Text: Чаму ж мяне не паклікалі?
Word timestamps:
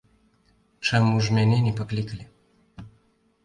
Чаму 0.87 1.21
ж 1.27 1.37
мяне 1.39 1.59
не 1.67 1.77
паклікалі? 1.83 2.25